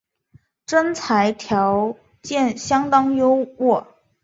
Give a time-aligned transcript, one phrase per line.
[0.65, 3.85] 征才条件相当优渥